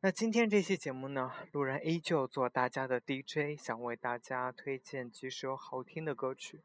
[0.00, 6.62] 那今天这期节目呢，路人依旧做大家的 DJ，想为大家推荐几首好听的歌曲。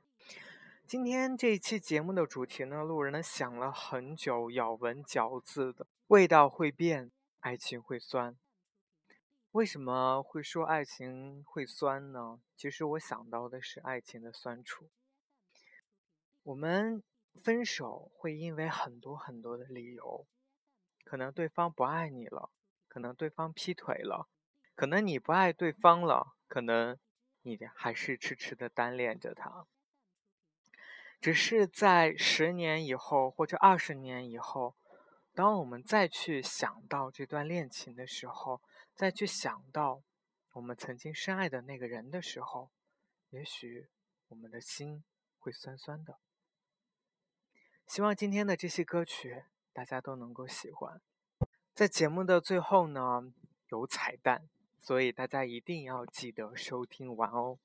[0.85, 7.09] 今天这一期节目的主题呢，路人呢想了很久，咬文嚼字的，味道会变，
[7.39, 8.37] 爱情会酸。
[9.53, 12.39] 为什么会说爱情会酸呢？
[12.55, 14.91] 其实我想到的是爱情的酸楚。
[16.43, 17.01] 我们
[17.33, 20.27] 分手会因为很多很多的理由，
[21.03, 22.51] 可能对方不爱你了。
[22.93, 24.27] 可能对方劈腿了，
[24.75, 26.95] 可能你不爱对方了，可能
[27.41, 29.65] 你还是痴痴的单恋着他。
[31.19, 34.75] 只是在十年以后或者二十年以后，
[35.33, 38.61] 当我们再去想到这段恋情的时候，
[38.93, 40.03] 再去想到
[40.51, 42.69] 我们曾经深爱的那个人的时候，
[43.31, 43.89] 也许
[44.27, 45.03] 我们的心
[45.39, 46.19] 会酸酸的。
[47.87, 51.01] 希望今天的这些歌曲大家都能够喜欢。
[51.73, 53.33] 在节目的最后呢，
[53.69, 54.43] 有彩蛋，
[54.79, 57.57] 所以大家一定要记得收听完哦。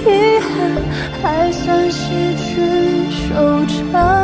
[0.00, 0.82] 遗憾
[1.22, 4.21] 还算失去收场。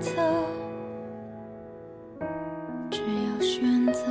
[0.00, 0.10] 有规则，
[2.90, 4.02] 只有选择。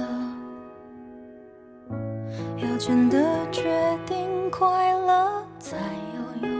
[2.57, 3.17] 要真的
[3.51, 5.77] 决定快乐才
[6.13, 6.51] 有用。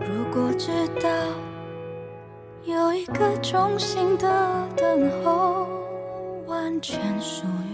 [0.00, 0.70] 如果知
[1.00, 1.08] 道
[2.64, 5.66] 有一个中心的等候，
[6.46, 7.65] 完全属于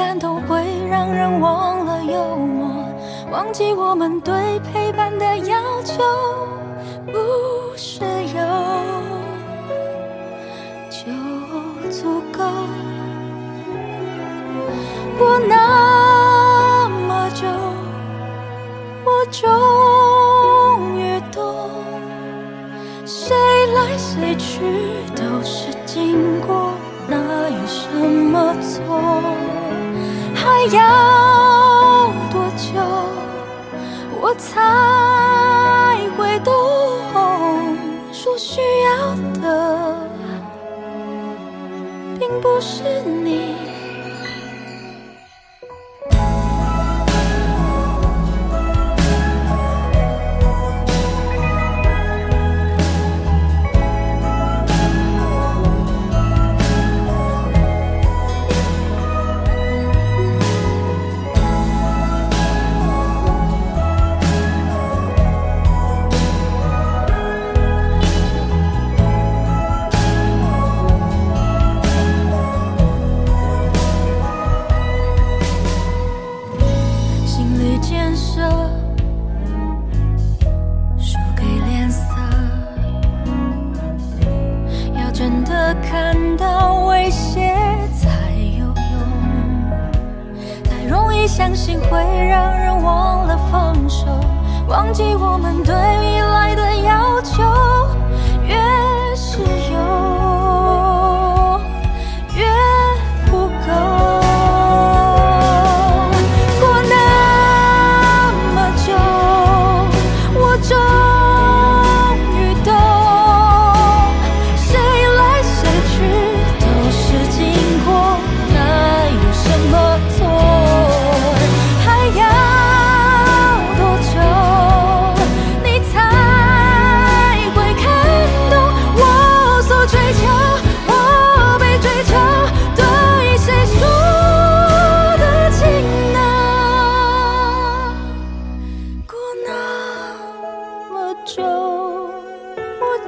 [0.00, 2.70] 感动会让人忘了幽默，
[3.30, 6.02] 忘记我们对陪伴的要求
[7.04, 8.40] 不是有
[10.88, 11.02] 就
[11.90, 12.42] 足够。
[15.18, 17.46] 过那么久，
[19.04, 21.68] 我终于懂，
[23.04, 23.36] 谁
[23.74, 24.62] 来谁去
[25.14, 26.72] 都是经过，
[27.06, 28.98] 哪有什么错？
[30.68, 32.68] 要多久
[34.20, 36.50] 我才会懂？
[38.12, 39.96] 说需要的
[42.18, 43.59] 并不是你。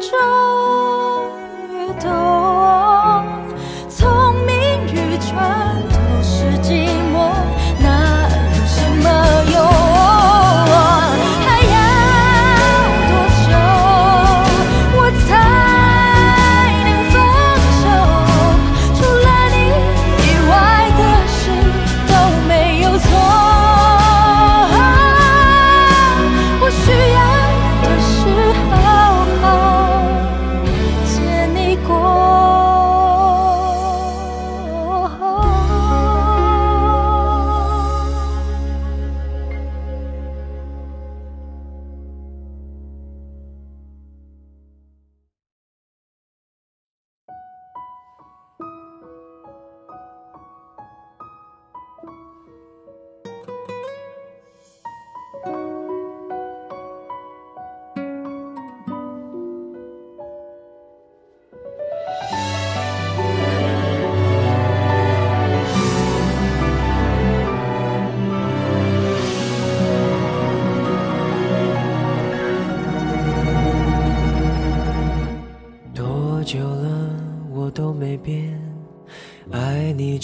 [0.02, 0.41] 中。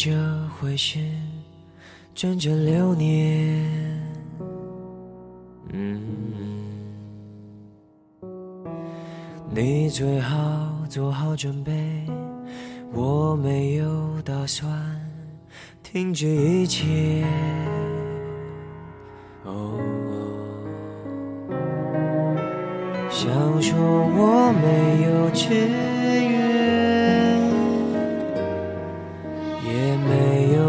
[0.00, 0.12] 这
[0.50, 1.00] 回是
[2.14, 4.00] 整整六年。
[5.73, 6.00] 嗯，
[9.50, 10.38] 你最好
[10.88, 12.07] 做好准备，
[12.93, 14.71] 我没有打算
[15.83, 17.25] 停止一切。
[19.43, 19.81] 哦，
[23.11, 23.28] 想
[23.61, 25.88] 说我没有志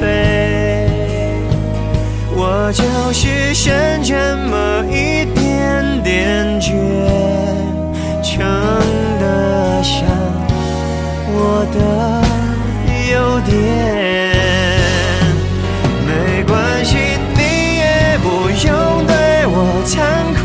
[0.00, 0.88] 飞。
[2.38, 3.72] 我就是剩
[4.02, 4.14] 这
[4.48, 6.70] 么一点点倔，
[8.22, 8.44] 撑
[9.18, 10.04] 得下
[11.28, 11.76] 我的
[13.10, 13.54] 优点。
[16.06, 16.10] 没
[16.44, 16.96] 关系，
[17.34, 17.40] 你
[17.78, 18.26] 也不
[18.66, 19.14] 用对
[19.46, 19.94] 我惭
[20.36, 20.44] 愧。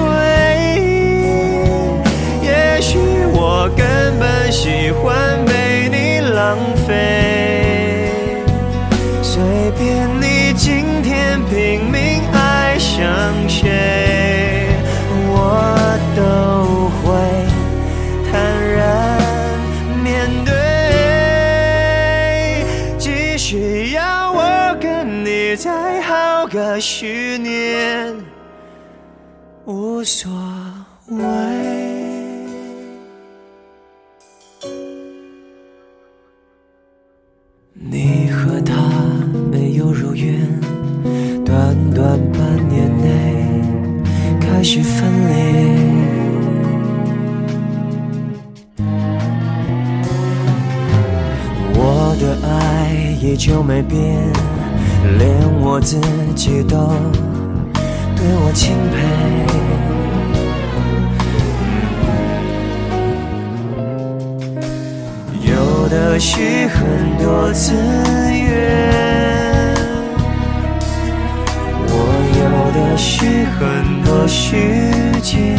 [2.41, 2.97] 也许
[3.33, 3.83] 我根
[4.19, 7.30] 本喜欢被你浪费。
[26.51, 28.13] 个十年，
[29.63, 30.29] 无所
[31.07, 31.70] 谓。
[58.33, 58.97] 我钦佩。
[65.51, 66.79] 有的是很
[67.17, 67.73] 多资
[68.31, 68.49] 源，
[71.87, 71.93] 我
[72.39, 72.41] 有
[72.73, 73.59] 的是很
[74.03, 74.55] 多时
[75.21, 75.57] 间。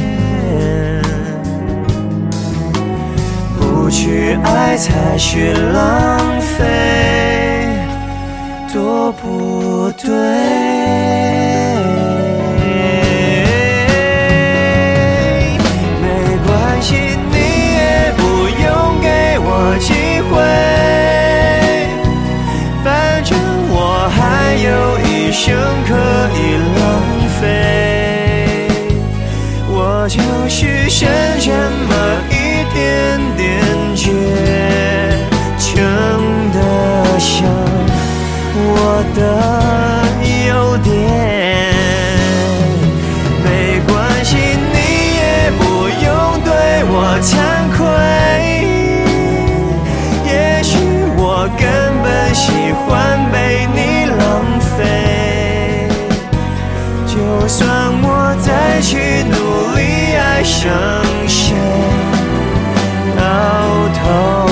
[3.59, 6.65] 不去爱才是浪费，
[8.73, 11.42] 多不对。
[58.73, 60.73] 再去努力爱上
[61.29, 61.55] 谁，
[63.15, 63.23] 到
[63.93, 64.52] 头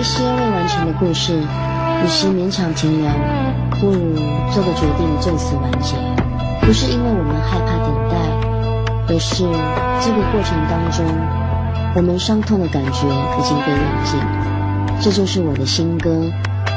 [0.00, 3.10] 一些未完成的故事，与其勉强停留，
[3.78, 4.14] 不如
[4.50, 5.94] 做个决定，就此完结。
[6.62, 8.16] 不是因为我们害怕等待，
[9.12, 9.44] 而是
[10.00, 11.04] 这个过程当中，
[11.94, 14.18] 我们伤痛的感觉已经被冷静。
[15.02, 16.08] 这就是我的新歌《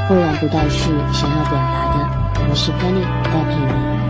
[0.09, 2.43] 未完不待续》想要表达的。
[2.49, 4.02] 我是 Penny，带陪你。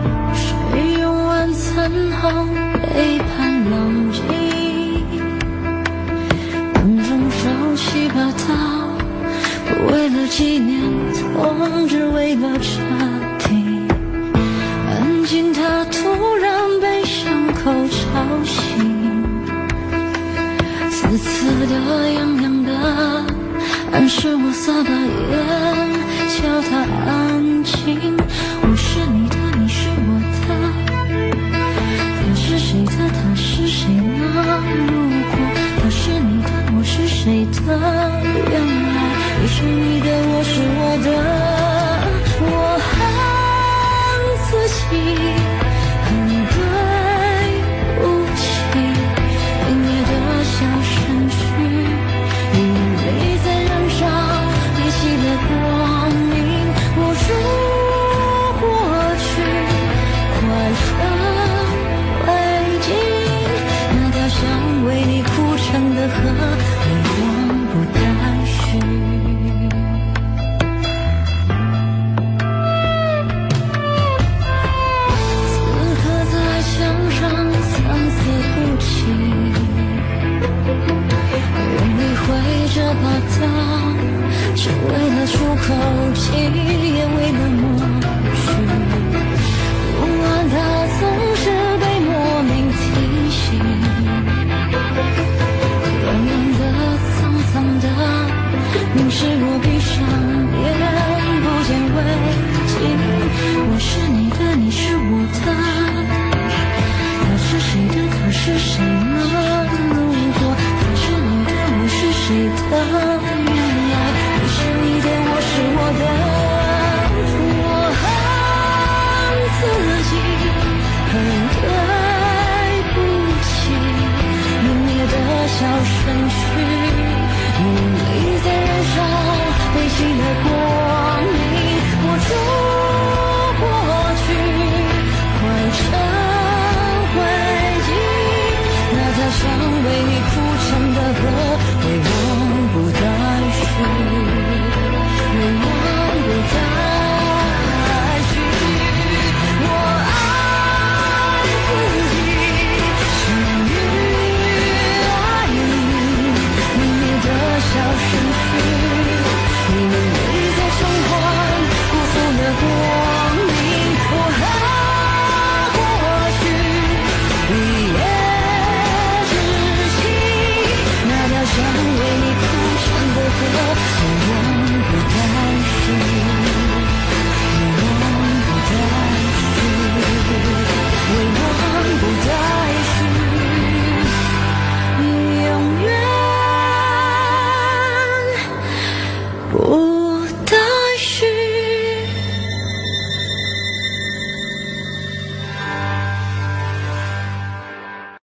[10.04, 10.82] 为了纪念
[11.14, 12.82] 痛，只为了彻
[13.38, 13.88] 底
[14.86, 15.50] 安静。
[15.50, 19.24] 他突然被伤口吵醒，
[20.90, 22.70] 刺刺的、痒痒的，
[23.92, 25.63] 暗示我撒把盐。